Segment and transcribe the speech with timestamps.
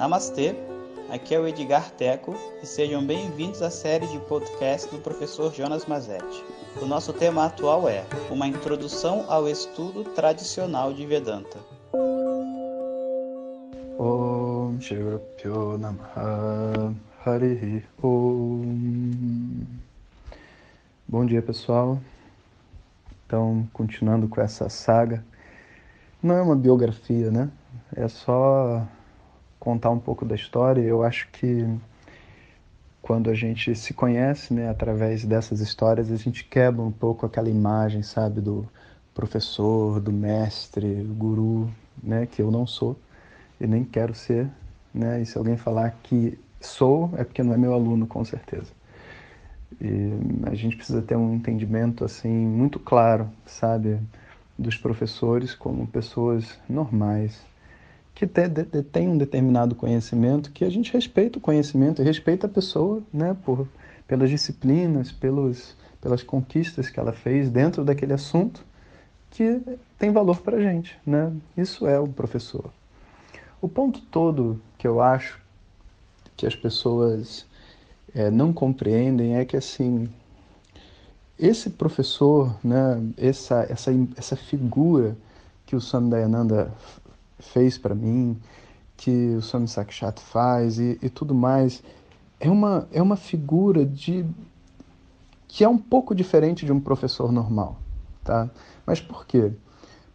[0.00, 0.56] Namastê,
[1.10, 5.84] aqui é o Edgar Teco e sejam bem-vindos à série de podcast do professor Jonas
[5.84, 6.42] Mazetti.
[6.80, 11.58] O nosso tema atual é Uma Introdução ao Estudo Tradicional de Vedanta.
[13.98, 14.78] Om
[18.02, 19.66] Om
[21.06, 22.00] Bom dia pessoal,
[23.26, 25.22] então continuando com essa saga,
[26.22, 27.50] não é uma biografia, né?
[27.94, 28.88] É só
[29.60, 30.80] contar um pouco da história.
[30.80, 31.68] Eu acho que
[33.02, 37.48] quando a gente se conhece, né, através dessas histórias, a gente quebra um pouco aquela
[37.48, 38.66] imagem, sabe, do
[39.14, 41.70] professor, do mestre, do guru,
[42.02, 42.96] né, que eu não sou
[43.60, 44.48] e nem quero ser,
[44.92, 45.20] né?
[45.20, 48.72] E se alguém falar que sou, é porque não é meu aluno, com certeza.
[49.80, 50.12] E
[50.50, 53.98] a gente precisa ter um entendimento assim muito claro, sabe,
[54.58, 57.44] dos professores como pessoas normais,
[58.20, 63.02] que tem um determinado conhecimento, que a gente respeita o conhecimento e respeita a pessoa,
[63.10, 63.66] né, por,
[64.06, 68.62] pelas disciplinas, pelos, pelas conquistas que ela fez dentro daquele assunto
[69.30, 69.58] que
[69.98, 71.32] tem valor para a gente, né?
[71.56, 72.70] Isso é o professor.
[73.58, 75.40] O ponto todo que eu acho
[76.36, 77.46] que as pessoas
[78.14, 80.10] é, não compreendem é que assim
[81.38, 85.16] esse professor, né, essa, essa, essa figura
[85.64, 86.70] que o Swami Dayananda
[87.40, 88.38] fez para mim,
[88.96, 91.82] que o Swami Sakshat faz e, e, tudo mais,
[92.38, 94.26] é uma, é uma figura de
[95.48, 97.76] que é um pouco diferente de um professor normal,
[98.22, 98.48] tá?
[98.86, 99.52] Mas por quê?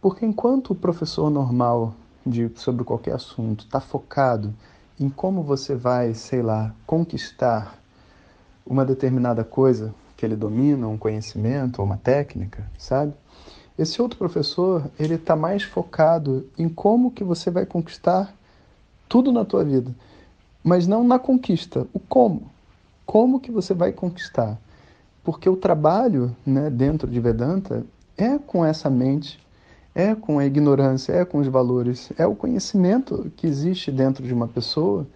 [0.00, 4.54] Porque enquanto o professor normal de, sobre qualquer assunto está focado
[4.98, 7.78] em como você vai, sei lá, conquistar
[8.64, 13.12] uma determinada coisa que ele domina, um conhecimento ou uma técnica, sabe?
[13.78, 18.32] Esse outro professor, ele está mais focado em como que você vai conquistar
[19.08, 19.94] tudo na tua vida,
[20.64, 22.50] mas não na conquista, o como.
[23.04, 24.58] Como que você vai conquistar?
[25.22, 27.84] Porque o trabalho, né, dentro de Vedanta
[28.16, 29.38] é com essa mente,
[29.94, 34.32] é com a ignorância, é com os valores, é o conhecimento que existe dentro de
[34.32, 35.06] uma pessoa,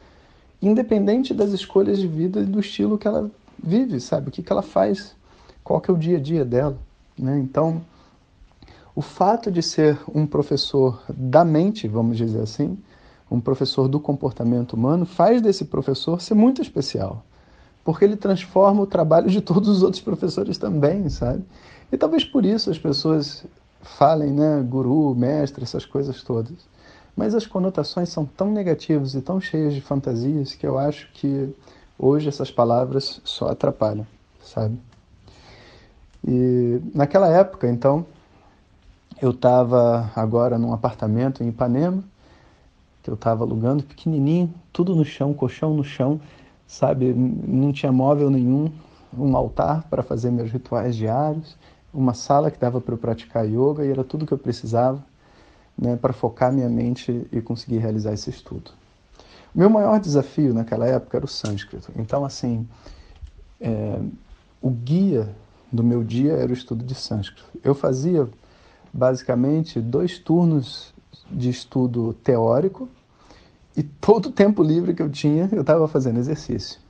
[0.60, 3.30] independente das escolhas de vida e do estilo que ela
[3.62, 4.28] vive, sabe?
[4.28, 5.14] O que, que ela faz,
[5.64, 6.78] qual que é o dia a dia dela,
[7.18, 7.38] né?
[7.38, 7.82] Então,
[8.94, 12.78] o fato de ser um professor da mente, vamos dizer assim,
[13.30, 17.24] um professor do comportamento humano, faz desse professor ser muito especial.
[17.84, 21.44] Porque ele transforma o trabalho de todos os outros professores também, sabe?
[21.90, 23.44] E talvez por isso as pessoas
[23.80, 26.68] falem, né, guru, mestre, essas coisas todas.
[27.16, 31.54] Mas as conotações são tão negativas e tão cheias de fantasias que eu acho que
[31.98, 34.06] hoje essas palavras só atrapalham,
[34.42, 34.78] sabe?
[36.26, 38.04] E naquela época, então,
[39.20, 42.03] eu estava agora num apartamento em Ipanema,
[43.03, 46.20] que eu estava alugando, pequenininho, tudo no chão, colchão no chão,
[46.66, 47.12] sabe?
[47.12, 48.72] Não tinha móvel nenhum,
[49.16, 51.56] um altar para fazer meus rituais diários,
[51.92, 55.03] uma sala que dava para eu praticar yoga e era tudo que eu precisava
[55.76, 58.70] né, para focar minha mente e conseguir realizar esse estudo.
[59.54, 61.91] O meu maior desafio naquela época era o sânscrito.
[61.97, 62.69] Então, assim,
[63.60, 63.98] é,
[64.62, 65.34] o guia
[65.72, 67.44] do meu dia era o estudo de sânscrito.
[67.64, 68.28] Eu fazia
[68.92, 70.94] basicamente dois turnos
[71.30, 72.88] de estudo teórico
[73.76, 76.80] e todo o tempo livre que eu tinha eu estava fazendo exercício.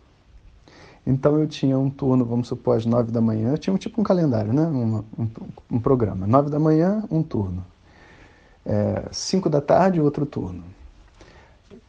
[1.06, 4.00] Então eu tinha um turno, vamos supor, às nove da manhã, eu tinha um tipo
[4.00, 4.62] um calendário, né?
[4.62, 5.30] um, um,
[5.72, 6.26] um programa.
[6.26, 7.64] Nove da manhã, um turno.
[8.64, 10.62] É, cinco da tarde, outro turno.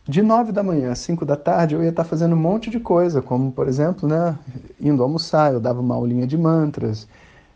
[0.08, 2.80] De nove da manhã às cinco da tarde, eu ia estar fazendo um monte de
[2.80, 4.38] coisa, como, por exemplo, né,
[4.80, 7.08] indo almoçar, eu dava uma aulinha de mantras,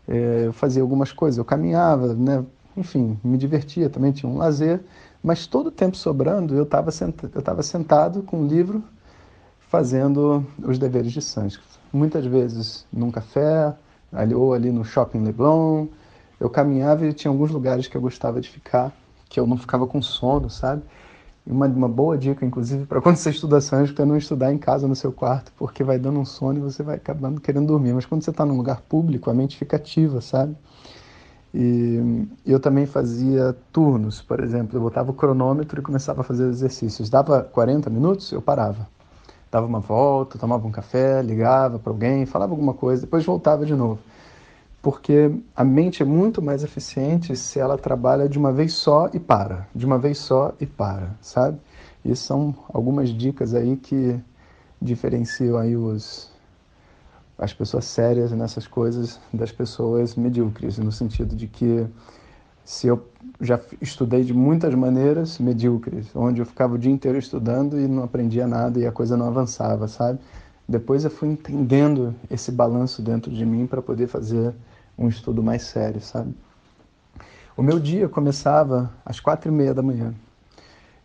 [0.08, 2.44] eu fazia algumas coisas, eu caminhava, né?
[2.76, 4.80] enfim, me divertia também, tinha um lazer,
[5.22, 7.28] mas todo o tempo sobrando eu estava senta,
[7.62, 8.82] sentado com um livro
[9.68, 11.80] fazendo os deveres de sânscrito.
[11.92, 13.74] Muitas vezes num café,
[14.12, 15.86] ali, ou ali no shopping Leblon,
[16.38, 18.92] eu caminhava e tinha alguns lugares que eu gostava de ficar,
[19.28, 20.82] que eu não ficava com sono, sabe?
[21.46, 24.88] Uma, uma boa dica, inclusive, para quando você estuda sânscrito é não estudar em casa
[24.88, 27.92] no seu quarto, porque vai dando um sono e você vai acabando querendo dormir.
[27.92, 30.56] Mas quando você está num lugar público, a mente fica ativa, sabe?
[31.54, 36.48] E eu também fazia turnos, por exemplo, eu botava o cronômetro e começava a fazer
[36.48, 37.08] exercícios.
[37.08, 38.88] Dava 40 minutos, eu parava.
[39.50, 43.74] Dava uma volta, tomava um café, ligava para alguém, falava alguma coisa, depois voltava de
[43.74, 44.00] novo
[44.86, 49.18] porque a mente é muito mais eficiente se ela trabalha de uma vez só e
[49.18, 51.58] para, de uma vez só e para, sabe?
[52.04, 54.16] E são algumas dicas aí que
[54.80, 56.30] diferenciam aí os
[57.36, 61.84] as pessoas sérias nessas coisas das pessoas medíocres, no sentido de que
[62.64, 63.08] Se eu
[63.40, 68.04] já estudei de muitas maneiras medíocres, onde eu ficava o dia inteiro estudando e não
[68.04, 70.20] aprendia nada e a coisa não avançava, sabe?
[70.68, 74.54] Depois eu fui entendendo esse balanço dentro de mim para poder fazer
[74.98, 76.34] um estudo mais sério, sabe?
[77.56, 80.14] O meu dia começava às quatro e meia da manhã.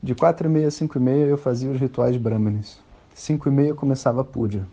[0.01, 2.79] De quatro e meia a cinco e meia eu fazia os rituais brahmanes.
[3.13, 4.65] Cinco e meia começava a puja.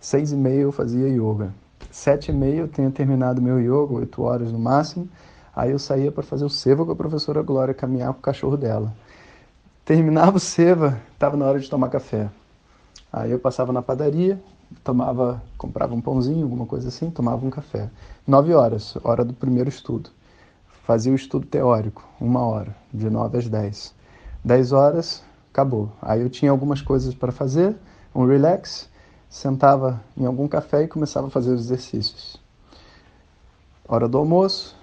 [0.00, 1.52] Seis e meia eu fazia yoga.
[1.90, 5.08] Sete e meia eu tinha terminado meu yoga, oito horas no máximo.
[5.54, 8.56] Aí eu saía para fazer o seva com a professora Glória, caminhar com o cachorro
[8.56, 8.94] dela.
[9.84, 12.28] Terminava o seva, estava na hora de tomar café.
[13.12, 14.40] Aí eu passava na padaria,
[14.84, 17.90] tomava, comprava um pãozinho, alguma coisa assim, tomava um café.
[18.26, 20.10] Nove horas, hora do primeiro estudo.
[20.84, 23.94] Fazia o estudo teórico, uma hora, de nove às dez.
[24.44, 25.22] 10 horas,
[25.52, 25.92] acabou.
[26.00, 27.76] Aí eu tinha algumas coisas para fazer,
[28.14, 28.88] um relax,
[29.28, 32.40] sentava em algum café e começava a fazer os exercícios.
[33.86, 34.76] Hora do almoço,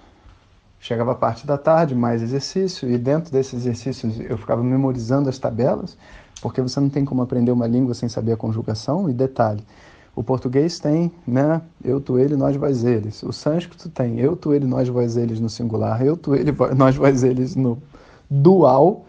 [0.78, 5.38] chegava a parte da tarde, mais exercício, e dentro desses exercícios eu ficava memorizando as
[5.38, 5.96] tabelas,
[6.40, 9.08] porque você não tem como aprender uma língua sem saber a conjugação.
[9.08, 9.64] E detalhe,
[10.14, 13.22] o português tem, né, eu, tu, ele, nós, vós, eles.
[13.22, 16.96] O sânscrito tem eu, tu, ele, nós, vós, eles no singular, eu, tu, ele, nós,
[16.96, 17.78] vós, eles no
[18.30, 19.06] dual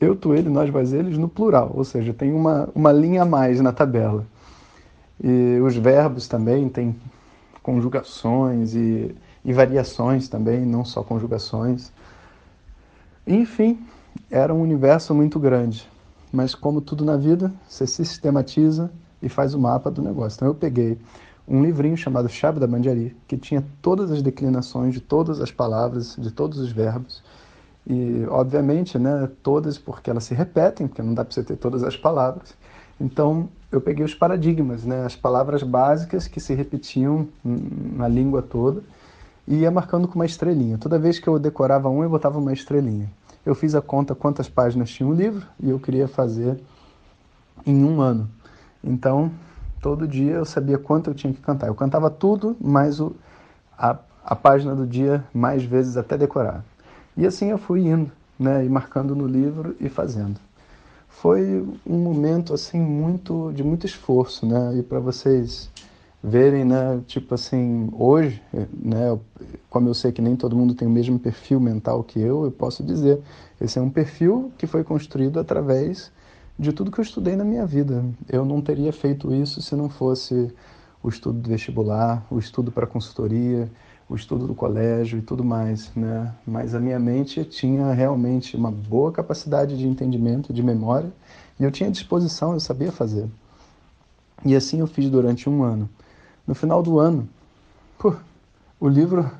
[0.00, 3.26] eu, tu, ele, nós, vós, eles no plural, ou seja, tem uma, uma linha a
[3.26, 4.26] mais na tabela.
[5.22, 6.96] E os verbos também têm
[7.62, 11.92] conjugações e, e variações também, não só conjugações.
[13.26, 13.78] Enfim,
[14.30, 15.86] era um universo muito grande.
[16.32, 18.90] Mas como tudo na vida, você sistematiza
[19.22, 20.36] e faz o mapa do negócio.
[20.36, 20.98] Então eu peguei
[21.46, 26.14] um livrinho chamado Chave da Mandiari, que tinha todas as declinações de todas as palavras,
[26.16, 27.22] de todos os verbos,
[27.86, 31.82] e, obviamente, né, todas porque elas se repetem, porque não dá para você ter todas
[31.82, 32.54] as palavras.
[33.00, 38.82] Então, eu peguei os paradigmas, né, as palavras básicas que se repetiam na língua toda
[39.48, 40.78] e ia marcando com uma estrelinha.
[40.78, 43.10] Toda vez que eu decorava um, eu botava uma estrelinha.
[43.44, 46.60] Eu fiz a conta quantas páginas tinha o livro e eu queria fazer
[47.66, 48.28] em um ano.
[48.82, 49.30] Então,
[49.80, 51.68] todo dia eu sabia quanto eu tinha que cantar.
[51.68, 53.14] Eu cantava tudo, mais o,
[53.76, 56.64] a, a página do dia mais vezes até decorar.
[57.16, 60.38] E assim eu fui indo, né, e marcando no livro e fazendo.
[61.08, 64.76] Foi um momento assim muito de muito esforço, né?
[64.78, 65.70] E para vocês
[66.22, 69.18] verem, né, tipo assim, hoje, né,
[69.70, 72.50] como eu sei que nem todo mundo tem o mesmo perfil mental que eu, eu
[72.50, 73.20] posso dizer,
[73.60, 76.12] esse é um perfil que foi construído através
[76.58, 78.04] de tudo que eu estudei na minha vida.
[78.28, 80.52] Eu não teria feito isso se não fosse
[81.02, 83.70] o estudo do vestibular, o estudo para consultoria,
[84.06, 86.34] o estudo do colégio e tudo mais, né?
[86.46, 91.10] Mas a minha mente tinha realmente uma boa capacidade de entendimento, de memória,
[91.58, 93.26] e eu tinha disposição, eu sabia fazer.
[94.44, 95.88] E assim eu fiz durante um ano.
[96.46, 97.28] No final do ano,
[97.98, 98.14] pô,
[98.80, 99.30] o livro,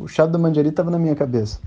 [0.00, 1.60] o chá da Mandiari estava na minha cabeça.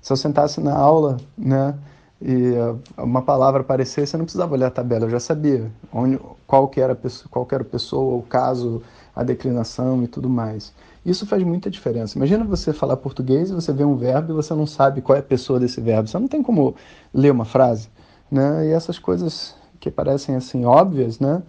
[0.00, 1.74] Se eu sentasse na aula, né,
[2.20, 2.52] e
[2.96, 6.80] uma palavra aparecesse, eu não precisava olhar a tabela, eu já sabia onde, qual que
[6.80, 6.96] era
[7.30, 8.82] qual que era a pessoa, o caso,
[9.14, 10.72] a declinação e tudo mais.
[11.04, 12.18] Isso faz muita diferença.
[12.18, 15.20] Imagina você falar português e você vê um verbo e você não sabe qual é
[15.20, 16.08] a pessoa desse verbo.
[16.08, 16.74] Você não tem como
[17.14, 17.88] ler uma frase,
[18.30, 18.66] né?
[18.66, 21.42] E essas coisas que parecem assim óbvias, né?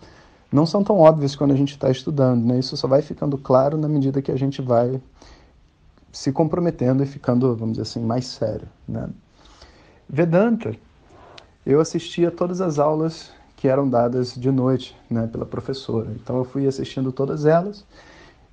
[0.58, 2.58] Não são tão óbvias quando a gente está estudando, né?
[2.58, 5.00] Isso só vai ficando claro na medida que a gente vai
[6.12, 9.08] se comprometendo e ficando, vamos dizer assim, mais sério, né?
[10.10, 10.76] Vedanta,
[11.64, 16.10] eu assistia todas as aulas que eram dadas de noite, né, pela professora.
[16.16, 17.86] Então eu fui assistindo todas elas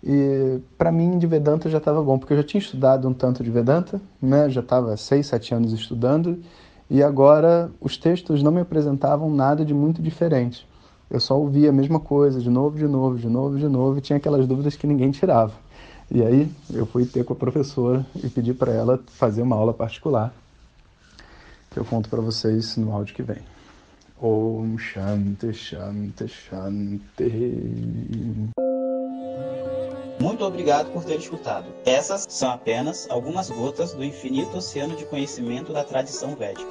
[0.02, 3.42] e para mim de Vedanta já estava bom, porque eu já tinha estudado um tanto
[3.42, 4.50] de Vedanta, né?
[4.50, 6.38] já estava seis, sete anos estudando,
[6.90, 10.68] e agora os textos não me apresentavam nada de muito diferente.
[11.11, 14.00] Eu só ouvia a mesma coisa, de novo, de novo, de novo, de novo, e
[14.00, 15.52] tinha aquelas dúvidas que ninguém tirava.
[16.11, 19.73] E aí eu fui ter com a professora e pedi para ela fazer uma aula
[19.73, 20.34] particular,
[21.70, 23.38] que eu conto para vocês no áudio que vem.
[24.20, 28.50] Om Shanti Shanti Shanti.
[30.20, 31.66] Muito obrigado por ter escutado.
[31.84, 36.70] Essas são apenas algumas gotas do infinito oceano de conhecimento da tradição védica.